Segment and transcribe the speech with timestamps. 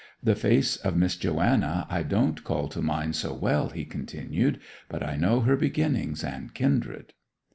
[0.23, 4.59] 'The face of Miss Joanna I don't call to mind so well,' he continued.
[4.89, 7.13] 'But I know her beginnings and kindred.